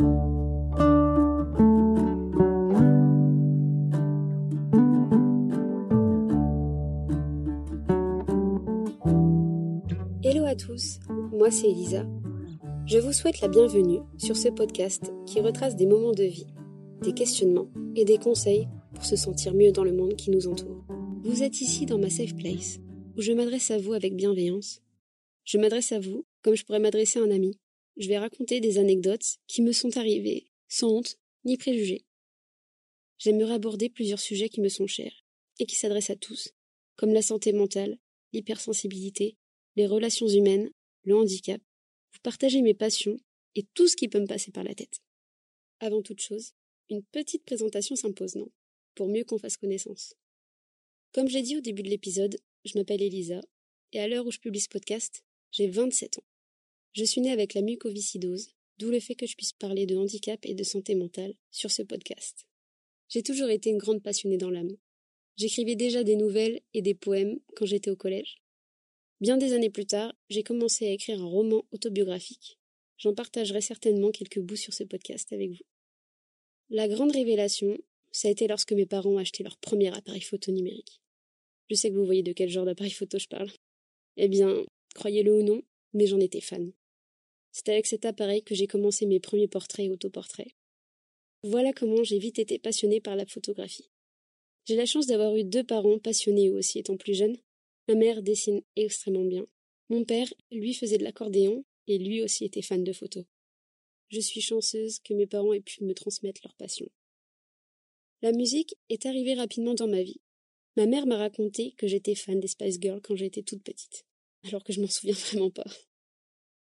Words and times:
Hello 0.00 0.06
à 10.46 10.54
tous, 10.54 11.00
moi 11.32 11.50
c'est 11.50 11.68
Elisa. 11.68 12.06
Je 12.86 12.98
vous 12.98 13.12
souhaite 13.12 13.42
la 13.42 13.48
bienvenue 13.48 13.98
sur 14.16 14.36
ce 14.36 14.48
podcast 14.48 15.12
qui 15.26 15.40
retrace 15.40 15.76
des 15.76 15.84
moments 15.84 16.12
de 16.12 16.24
vie, 16.24 16.46
des 17.02 17.12
questionnements 17.12 17.68
et 17.94 18.06
des 18.06 18.16
conseils 18.16 18.68
pour 18.94 19.04
se 19.04 19.16
sentir 19.16 19.52
mieux 19.52 19.72
dans 19.72 19.84
le 19.84 19.92
monde 19.92 20.16
qui 20.16 20.30
nous 20.30 20.46
entoure. 20.46 20.82
Vous 21.24 21.42
êtes 21.42 21.60
ici 21.60 21.84
dans 21.84 21.98
ma 21.98 22.08
safe 22.08 22.34
place, 22.36 22.78
où 23.18 23.20
je 23.20 23.32
m'adresse 23.32 23.70
à 23.70 23.76
vous 23.76 23.92
avec 23.92 24.16
bienveillance. 24.16 24.80
Je 25.44 25.58
m'adresse 25.58 25.92
à 25.92 26.00
vous 26.00 26.24
comme 26.42 26.54
je 26.54 26.64
pourrais 26.64 26.80
m'adresser 26.80 27.18
à 27.18 27.22
un 27.22 27.30
ami. 27.30 27.58
Je 28.00 28.08
vais 28.08 28.16
raconter 28.16 28.60
des 28.60 28.78
anecdotes 28.78 29.36
qui 29.46 29.60
me 29.60 29.72
sont 29.72 29.98
arrivées, 29.98 30.50
sans 30.68 30.88
honte 30.88 31.18
ni 31.44 31.58
préjugés. 31.58 32.06
J'aimerais 33.18 33.52
aborder 33.52 33.90
plusieurs 33.90 34.20
sujets 34.20 34.48
qui 34.48 34.62
me 34.62 34.70
sont 34.70 34.86
chers 34.86 35.22
et 35.58 35.66
qui 35.66 35.76
s'adressent 35.76 36.08
à 36.08 36.16
tous, 36.16 36.54
comme 36.96 37.12
la 37.12 37.20
santé 37.20 37.52
mentale, 37.52 37.98
l'hypersensibilité, 38.32 39.36
les 39.76 39.86
relations 39.86 40.28
humaines, 40.28 40.70
le 41.04 41.14
handicap. 41.14 41.60
Vous 42.14 42.20
partagez 42.22 42.62
mes 42.62 42.72
passions 42.72 43.18
et 43.54 43.66
tout 43.74 43.86
ce 43.86 43.96
qui 43.96 44.08
peut 44.08 44.20
me 44.20 44.26
passer 44.26 44.50
par 44.50 44.64
la 44.64 44.74
tête. 44.74 45.02
Avant 45.78 46.00
toute 46.00 46.22
chose, 46.22 46.54
une 46.88 47.02
petite 47.02 47.44
présentation 47.44 47.96
s'impose, 47.96 48.34
non? 48.34 48.50
Pour 48.94 49.08
mieux 49.08 49.24
qu'on 49.24 49.38
fasse 49.38 49.58
connaissance. 49.58 50.14
Comme 51.12 51.28
j'ai 51.28 51.42
dit 51.42 51.58
au 51.58 51.60
début 51.60 51.82
de 51.82 51.90
l'épisode, 51.90 52.38
je 52.64 52.78
m'appelle 52.78 53.02
Elisa, 53.02 53.42
et 53.92 54.00
à 54.00 54.08
l'heure 54.08 54.24
où 54.24 54.30
je 54.30 54.38
publie 54.38 54.60
ce 54.60 54.70
podcast, 54.70 55.22
j'ai 55.52 55.68
27 55.68 56.18
ans. 56.18 56.29
Je 56.92 57.04
suis 57.04 57.20
née 57.20 57.30
avec 57.30 57.54
la 57.54 57.62
mucoviscidose, 57.62 58.48
d'où 58.78 58.90
le 58.90 58.98
fait 58.98 59.14
que 59.14 59.26
je 59.26 59.36
puisse 59.36 59.52
parler 59.52 59.86
de 59.86 59.96
handicap 59.96 60.40
et 60.44 60.54
de 60.54 60.64
santé 60.64 60.96
mentale 60.96 61.34
sur 61.52 61.70
ce 61.70 61.82
podcast. 61.82 62.46
J'ai 63.08 63.22
toujours 63.22 63.48
été 63.48 63.70
une 63.70 63.78
grande 63.78 64.02
passionnée 64.02 64.38
dans 64.38 64.50
l'âme. 64.50 64.76
J'écrivais 65.36 65.76
déjà 65.76 66.02
des 66.02 66.16
nouvelles 66.16 66.60
et 66.74 66.82
des 66.82 66.94
poèmes 66.94 67.38
quand 67.54 67.64
j'étais 67.64 67.90
au 67.90 67.96
collège. 67.96 68.42
Bien 69.20 69.36
des 69.36 69.52
années 69.52 69.70
plus 69.70 69.86
tard, 69.86 70.14
j'ai 70.30 70.42
commencé 70.42 70.86
à 70.86 70.90
écrire 70.90 71.20
un 71.20 71.26
roman 71.26 71.64
autobiographique. 71.70 72.58
J'en 72.98 73.14
partagerai 73.14 73.60
certainement 73.60 74.10
quelques 74.10 74.40
bouts 74.40 74.56
sur 74.56 74.74
ce 74.74 74.82
podcast 74.82 75.32
avec 75.32 75.50
vous. 75.50 75.64
La 76.70 76.88
grande 76.88 77.12
révélation, 77.12 77.78
ça 78.10 78.28
a 78.28 78.30
été 78.32 78.48
lorsque 78.48 78.72
mes 78.72 78.86
parents 78.86 79.16
ont 79.16 79.22
leur 79.40 79.58
premier 79.58 79.94
appareil 79.94 80.22
photo 80.22 80.50
numérique. 80.50 81.00
Je 81.70 81.76
sais 81.76 81.90
que 81.90 81.94
vous 81.94 82.04
voyez 82.04 82.22
de 82.22 82.32
quel 82.32 82.48
genre 82.48 82.64
d'appareil 82.64 82.92
photo 82.92 83.18
je 83.18 83.28
parle. 83.28 83.50
Eh 84.16 84.28
bien, 84.28 84.64
croyez-le 84.94 85.32
ou 85.32 85.42
non, 85.42 85.62
mais 85.92 86.06
j'en 86.06 86.18
étais 86.18 86.40
fan. 86.40 86.72
C'est 87.52 87.68
avec 87.68 87.86
cet 87.86 88.04
appareil 88.04 88.42
que 88.42 88.54
j'ai 88.54 88.66
commencé 88.66 89.06
mes 89.06 89.20
premiers 89.20 89.48
portraits 89.48 89.86
et 89.86 89.90
autoportraits. 89.90 90.52
Voilà 91.42 91.72
comment 91.72 92.02
j'ai 92.04 92.18
vite 92.18 92.38
été 92.38 92.58
passionnée 92.58 93.00
par 93.00 93.16
la 93.16 93.26
photographie. 93.26 93.90
J'ai 94.66 94.76
la 94.76 94.86
chance 94.86 95.06
d'avoir 95.06 95.34
eu 95.36 95.44
deux 95.44 95.64
parents 95.64 95.98
passionnés 95.98 96.50
aussi 96.50 96.78
étant 96.78 96.96
plus 96.96 97.14
jeunes, 97.14 97.36
Ma 97.90 97.96
mère 97.96 98.22
dessine 98.22 98.62
extrêmement 98.76 99.24
bien. 99.24 99.44
Mon 99.88 100.04
père, 100.04 100.32
lui, 100.52 100.74
faisait 100.74 100.98
de 100.98 101.02
l'accordéon 101.02 101.64
et 101.88 101.98
lui 101.98 102.22
aussi 102.22 102.44
était 102.44 102.62
fan 102.62 102.84
de 102.84 102.92
photos. 102.92 103.24
Je 104.10 104.20
suis 104.20 104.40
chanceuse 104.40 105.00
que 105.00 105.12
mes 105.12 105.26
parents 105.26 105.52
aient 105.52 105.60
pu 105.60 105.82
me 105.82 105.92
transmettre 105.92 106.42
leur 106.44 106.54
passion. 106.54 106.88
La 108.22 108.30
musique 108.30 108.76
est 108.90 109.06
arrivée 109.06 109.34
rapidement 109.34 109.74
dans 109.74 109.88
ma 109.88 110.04
vie. 110.04 110.20
Ma 110.76 110.86
mère 110.86 111.06
m'a 111.06 111.16
raconté 111.16 111.72
que 111.72 111.88
j'étais 111.88 112.14
fan 112.14 112.38
des 112.38 112.46
Spice 112.46 112.78
Girls 112.80 113.00
quand 113.02 113.16
j'étais 113.16 113.42
toute 113.42 113.64
petite, 113.64 114.06
alors 114.44 114.62
que 114.62 114.72
je 114.72 114.80
m'en 114.80 114.86
souviens 114.86 115.14
vraiment 115.32 115.50
pas. 115.50 115.66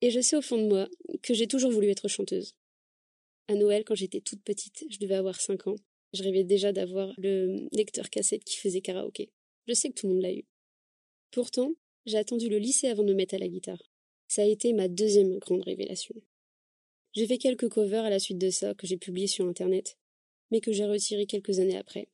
Et 0.00 0.10
je 0.10 0.20
sais 0.20 0.36
au 0.36 0.42
fond 0.42 0.58
de 0.58 0.68
moi 0.68 0.88
que 1.22 1.34
j'ai 1.34 1.48
toujours 1.48 1.72
voulu 1.72 1.88
être 1.88 2.08
chanteuse. 2.08 2.54
À 3.48 3.54
Noël, 3.54 3.84
quand 3.84 3.94
j'étais 3.94 4.20
toute 4.20 4.42
petite, 4.42 4.84
je 4.90 4.98
devais 4.98 5.14
avoir 5.14 5.40
5 5.40 5.66
ans, 5.66 5.76
je 6.12 6.22
rêvais 6.22 6.44
déjà 6.44 6.72
d'avoir 6.72 7.12
le 7.18 7.66
lecteur 7.72 8.08
cassette 8.10 8.44
qui 8.44 8.56
faisait 8.56 8.80
karaoké. 8.80 9.30
Je 9.66 9.74
sais 9.74 9.88
que 9.88 9.94
tout 9.94 10.06
le 10.06 10.14
monde 10.14 10.22
l'a 10.22 10.32
eu. 10.32 10.44
Pourtant, 11.30 11.72
j'ai 12.06 12.18
attendu 12.18 12.48
le 12.48 12.58
lycée 12.58 12.88
avant 12.88 13.02
de 13.02 13.12
me 13.12 13.16
mettre 13.16 13.34
à 13.34 13.38
la 13.38 13.48
guitare. 13.48 13.82
Ça 14.28 14.42
a 14.42 14.46
été 14.46 14.72
ma 14.72 14.88
deuxième 14.88 15.38
grande 15.38 15.62
révélation. 15.62 16.14
J'ai 17.14 17.26
fait 17.26 17.38
quelques 17.38 17.68
covers 17.68 18.04
à 18.04 18.10
la 18.10 18.18
suite 18.18 18.38
de 18.38 18.50
ça 18.50 18.74
que 18.74 18.86
j'ai 18.86 18.96
publiés 18.96 19.26
sur 19.26 19.46
internet, 19.46 19.98
mais 20.50 20.60
que 20.60 20.72
j'ai 20.72 20.84
retirés 20.86 21.26
quelques 21.26 21.58
années 21.58 21.76
après, 21.76 22.08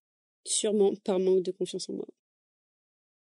sûrement 0.44 0.94
par 1.05 1.19
manque 1.19 1.43
de 1.43 1.50
confiance 1.50 1.89
en 1.91 1.94
moi. 1.94 2.09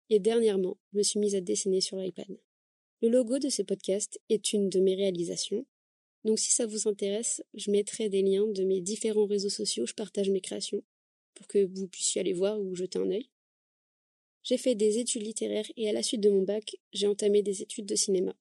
Et 0.10 0.20
dernièrement, 0.20 0.78
je 0.92 0.98
me 0.98 1.04
suis 1.04 1.20
mise 1.20 1.36
à 1.36 1.42
dessiner 1.42 1.82
sur 1.82 1.98
l'iPad. 1.98 2.38
Le 3.02 3.10
logo 3.10 3.40
de 3.40 3.50
ce 3.50 3.64
podcast 3.64 4.20
est 4.30 4.54
une 4.54 4.70
de 4.70 4.80
mes 4.80 4.94
réalisations, 4.94 5.66
donc 6.24 6.38
si 6.38 6.52
ça 6.52 6.68
vous 6.68 6.88
intéresse, 6.88 7.44
je 7.56 7.72
mettrai 7.72 8.10
des 8.10 8.22
liens 8.22 8.46
de 8.46 8.64
mes 8.64 8.80
différents 8.80 9.26
réseaux 9.26 9.50
sociaux 9.50 9.88
je 9.88 9.96
partage 9.96 10.30
mes 10.30 10.40
créations, 10.40 10.84
pour 11.34 11.48
que 11.48 11.66
vous 11.66 11.88
puissiez 11.88 12.22
aller 12.22 12.34
voir 12.34 12.62
ou 12.62 12.76
jeter 12.76 13.00
un 13.00 13.10
œil. 13.10 13.30
J'ai 14.44 14.58
fait 14.58 14.76
des 14.76 15.00
études 15.00 15.24
littéraires 15.24 15.66
et 15.78 15.90
à 15.90 15.94
la 15.94 16.04
suite 16.04 16.22
de 16.22 16.30
mon 16.30 16.44
bac, 16.44 16.76
j'ai 16.94 17.08
entamé 17.08 17.42
des 17.42 17.64
études 17.64 17.88
de 17.88 17.96
cinéma. 17.96 18.38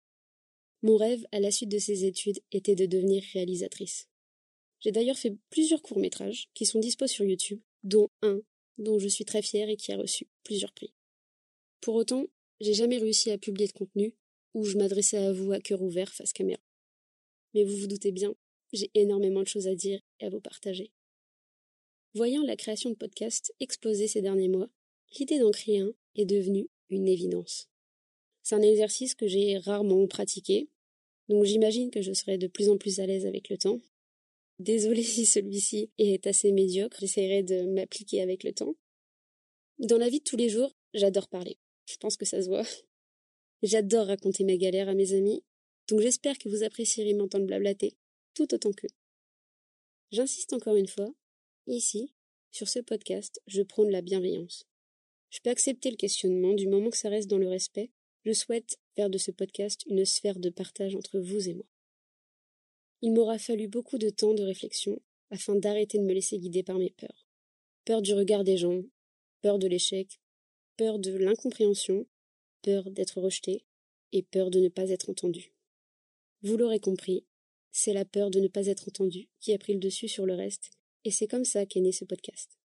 Mon 0.82 0.96
rêve, 0.96 1.24
à 1.32 1.40
la 1.40 1.50
suite 1.50 1.70
de 1.70 1.78
ces 1.78 2.04
études, 2.04 2.40
était 2.52 2.74
de 2.74 2.84
devenir 2.84 3.22
réalisatrice. 3.32 4.08
J'ai 4.80 4.92
d'ailleurs 4.92 5.18
fait 5.18 5.36
plusieurs 5.48 5.80
courts-métrages 5.80 6.48
qui 6.52 6.66
sont 6.66 6.80
dispos 6.80 7.06
sur 7.06 7.24
YouTube, 7.24 7.60
dont 7.82 8.10
un 8.20 8.42
dont 8.76 8.98
je 8.98 9.08
suis 9.08 9.24
très 9.24 9.42
fière 9.42 9.70
et 9.70 9.76
qui 9.76 9.92
a 9.92 9.96
reçu 9.96 10.26
plusieurs 10.42 10.72
prix. 10.72 10.92
Pour 11.80 11.94
autant, 11.94 12.26
j'ai 12.60 12.74
jamais 12.74 12.98
réussi 12.98 13.30
à 13.30 13.38
publier 13.38 13.66
de 13.66 13.72
contenu 13.72 14.14
où 14.54 14.64
je 14.64 14.76
m'adressais 14.76 15.18
à 15.18 15.32
vous 15.32 15.52
à 15.52 15.60
cœur 15.60 15.82
ouvert 15.82 16.12
face 16.12 16.32
caméra. 16.32 16.60
Mais 17.54 17.64
vous 17.64 17.76
vous 17.76 17.86
doutez 17.86 18.12
bien, 18.12 18.34
j'ai 18.72 18.90
énormément 18.94 19.42
de 19.42 19.48
choses 19.48 19.68
à 19.68 19.74
dire 19.74 20.00
et 20.20 20.26
à 20.26 20.30
vous 20.30 20.40
partager. 20.40 20.92
Voyant 22.14 22.42
la 22.42 22.56
création 22.56 22.90
de 22.90 22.96
podcasts 22.96 23.54
exploser 23.60 24.08
ces 24.08 24.20
derniers 24.20 24.48
mois, 24.48 24.68
l'idée 25.18 25.38
d'en 25.38 25.50
créer 25.50 25.80
un 25.80 25.92
est 26.16 26.24
devenue 26.24 26.68
une 26.88 27.08
évidence. 27.08 27.68
C'est 28.42 28.56
un 28.56 28.62
exercice 28.62 29.14
que 29.14 29.28
j'ai 29.28 29.58
rarement 29.58 30.06
pratiqué, 30.06 30.68
donc 31.28 31.44
j'imagine 31.44 31.90
que 31.90 32.02
je 32.02 32.12
serai 32.12 32.38
de 32.38 32.48
plus 32.48 32.68
en 32.68 32.78
plus 32.78 32.98
à 32.98 33.06
l'aise 33.06 33.26
avec 33.26 33.48
le 33.48 33.58
temps. 33.58 33.80
Désolée 34.58 35.02
si 35.04 35.26
celui-ci 35.26 35.90
est 35.98 36.26
assez 36.26 36.52
médiocre, 36.52 36.98
j'essaierai 37.00 37.42
de 37.42 37.62
m'appliquer 37.62 38.20
avec 38.22 38.44
le 38.44 38.52
temps. 38.52 38.74
Dans 39.78 39.98
la 39.98 40.08
vie 40.08 40.18
de 40.18 40.24
tous 40.24 40.36
les 40.36 40.48
jours, 40.48 40.74
j'adore 40.92 41.28
parler. 41.28 41.58
Je 41.86 41.96
pense 41.96 42.16
que 42.16 42.26
ça 42.26 42.42
se 42.42 42.48
voit. 42.48 42.66
J'adore 43.62 44.06
raconter 44.06 44.44
mes 44.44 44.56
galères 44.56 44.88
à 44.88 44.94
mes 44.94 45.12
amis, 45.12 45.42
donc 45.88 46.00
j'espère 46.00 46.38
que 46.38 46.48
vous 46.48 46.62
apprécierez 46.62 47.12
m'entendre 47.12 47.46
blablater, 47.46 47.94
tout 48.34 48.54
autant 48.54 48.72
qu'eux. 48.72 48.88
J'insiste 50.12 50.54
encore 50.54 50.76
une 50.76 50.88
fois, 50.88 51.12
ici, 51.66 52.12
sur 52.50 52.68
ce 52.68 52.78
podcast, 52.78 53.40
je 53.46 53.62
prône 53.62 53.90
la 53.90 54.00
bienveillance. 54.00 54.66
Je 55.30 55.40
peux 55.40 55.50
accepter 55.50 55.90
le 55.90 55.96
questionnement 55.96 56.54
du 56.54 56.68
moment 56.68 56.90
que 56.90 56.96
ça 56.96 57.08
reste 57.08 57.28
dans 57.28 57.38
le 57.38 57.48
respect. 57.48 57.90
Je 58.24 58.32
souhaite 58.32 58.78
faire 58.96 59.10
de 59.10 59.18
ce 59.18 59.30
podcast 59.30 59.84
une 59.86 60.04
sphère 60.04 60.38
de 60.38 60.50
partage 60.50 60.96
entre 60.96 61.20
vous 61.20 61.48
et 61.48 61.54
moi. 61.54 61.66
Il 63.02 63.12
m'aura 63.12 63.38
fallu 63.38 63.68
beaucoup 63.68 63.98
de 63.98 64.10
temps 64.10 64.34
de 64.34 64.42
réflexion 64.42 65.00
afin 65.30 65.54
d'arrêter 65.54 65.98
de 65.98 66.04
me 66.04 66.12
laisser 66.12 66.38
guider 66.38 66.62
par 66.62 66.78
mes 66.78 66.90
peurs. 66.90 67.26
Peur 67.84 68.02
du 68.02 68.14
regard 68.14 68.42
des 68.42 68.56
gens, 68.56 68.82
peur 69.42 69.58
de 69.58 69.68
l'échec, 69.68 70.20
peur 70.76 70.98
de 70.98 71.12
l'incompréhension, 71.12 72.06
peur 72.62 72.90
d'être 72.90 73.20
rejeté 73.20 73.64
et 74.12 74.22
peur 74.22 74.50
de 74.50 74.60
ne 74.60 74.68
pas 74.68 74.90
être 74.90 75.10
entendu. 75.10 75.52
Vous 76.42 76.56
l'aurez 76.56 76.80
compris, 76.80 77.24
c'est 77.72 77.92
la 77.92 78.04
peur 78.04 78.30
de 78.30 78.40
ne 78.40 78.48
pas 78.48 78.66
être 78.66 78.88
entendu 78.88 79.28
qui 79.40 79.52
a 79.52 79.58
pris 79.58 79.74
le 79.74 79.78
dessus 79.78 80.08
sur 80.08 80.26
le 80.26 80.34
reste, 80.34 80.70
et 81.04 81.10
c'est 81.10 81.28
comme 81.28 81.44
ça 81.44 81.66
qu'est 81.66 81.80
né 81.80 81.92
ce 81.92 82.04
podcast. 82.04 82.58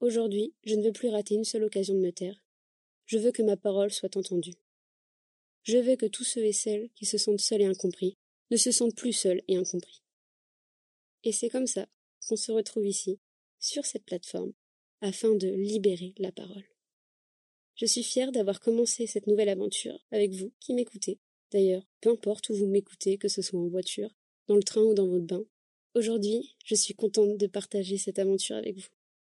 Aujourd'hui, 0.00 0.54
je 0.64 0.74
ne 0.74 0.82
veux 0.82 0.92
plus 0.92 1.08
rater 1.08 1.34
une 1.34 1.44
seule 1.44 1.64
occasion 1.64 1.94
de 1.94 2.00
me 2.00 2.12
taire. 2.12 2.42
Je 3.06 3.18
veux 3.18 3.32
que 3.32 3.42
ma 3.42 3.56
parole 3.56 3.90
soit 3.90 4.16
entendue. 4.16 4.54
Je 5.62 5.78
veux 5.78 5.96
que 5.96 6.06
tous 6.06 6.24
ceux 6.24 6.44
et 6.44 6.52
celles 6.52 6.90
qui 6.94 7.06
se 7.06 7.18
sentent 7.18 7.40
seuls 7.40 7.62
et 7.62 7.66
incompris 7.66 8.16
ne 8.50 8.56
se 8.56 8.70
sentent 8.70 8.96
plus 8.96 9.12
seuls 9.12 9.42
et 9.48 9.56
incompris. 9.56 10.02
Et 11.24 11.32
c'est 11.32 11.48
comme 11.48 11.66
ça 11.66 11.88
qu'on 12.28 12.36
se 12.36 12.52
retrouve 12.52 12.86
ici, 12.86 13.18
sur 13.58 13.84
cette 13.84 14.04
plateforme, 14.04 14.52
afin 15.00 15.34
de 15.34 15.48
libérer 15.48 16.14
la 16.18 16.32
parole. 16.32 16.64
Je 17.76 17.84
suis 17.84 18.02
fière 18.02 18.32
d'avoir 18.32 18.60
commencé 18.60 19.06
cette 19.06 19.26
nouvelle 19.26 19.50
aventure 19.50 19.98
avec 20.10 20.32
vous 20.32 20.50
qui 20.60 20.72
m'écoutez. 20.72 21.18
D'ailleurs, 21.52 21.86
peu 22.00 22.10
importe 22.10 22.48
où 22.48 22.54
vous 22.54 22.66
m'écoutez, 22.66 23.18
que 23.18 23.28
ce 23.28 23.42
soit 23.42 23.60
en 23.60 23.68
voiture, 23.68 24.10
dans 24.48 24.56
le 24.56 24.62
train 24.62 24.80
ou 24.82 24.94
dans 24.94 25.06
votre 25.06 25.26
bain, 25.26 25.44
aujourd'hui, 25.94 26.56
je 26.64 26.74
suis 26.74 26.94
contente 26.94 27.36
de 27.36 27.46
partager 27.46 27.98
cette 27.98 28.18
aventure 28.18 28.56
avec 28.56 28.76
vous. 28.76 28.88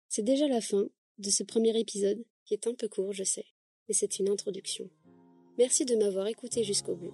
C'est 0.10 0.22
déjà 0.22 0.48
la 0.48 0.62
fin 0.62 0.88
de 1.18 1.30
ce 1.32 1.44
premier 1.44 1.78
épisode, 1.80 2.24
qui 2.46 2.54
est 2.54 2.68
un 2.68 2.76
peu 2.76 2.88
court, 2.88 3.14
je 3.14 3.24
sais, 3.24 3.46
mais 3.88 3.96
c'est 3.96 4.20
une 4.20 4.30
introduction. 4.30 4.90
Merci 5.58 5.86
de 5.86 5.96
m'avoir 5.96 6.28
écouté 6.28 6.64
jusqu'au 6.64 6.96
bout. 6.96 7.14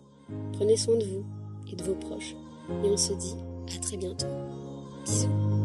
Prenez 0.53 0.75
soin 0.75 0.97
de 0.97 1.05
vous 1.05 1.25
et 1.71 1.75
de 1.75 1.83
vos 1.83 1.95
proches, 1.95 2.35
et 2.69 2.87
on 2.87 2.97
se 2.97 3.13
dit 3.13 3.35
à 3.73 3.79
très 3.79 3.97
bientôt. 3.97 4.27
Bisous. 5.05 5.60